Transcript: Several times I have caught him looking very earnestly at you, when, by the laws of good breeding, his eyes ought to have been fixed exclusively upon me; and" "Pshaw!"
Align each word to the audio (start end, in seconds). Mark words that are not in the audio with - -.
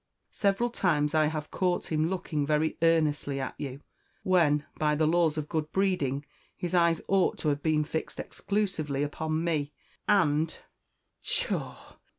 Several 0.31 0.71
times 0.71 1.13
I 1.13 1.27
have 1.27 1.51
caught 1.51 1.91
him 1.91 2.09
looking 2.09 2.43
very 2.43 2.75
earnestly 2.81 3.39
at 3.39 3.53
you, 3.59 3.81
when, 4.23 4.65
by 4.79 4.95
the 4.95 5.05
laws 5.05 5.37
of 5.37 5.47
good 5.47 5.71
breeding, 5.71 6.25
his 6.57 6.73
eyes 6.73 7.03
ought 7.07 7.37
to 7.37 7.49
have 7.49 7.61
been 7.61 7.83
fixed 7.83 8.19
exclusively 8.19 9.03
upon 9.03 9.43
me; 9.43 9.73
and" 10.07 10.57
"Pshaw!" 11.21 11.97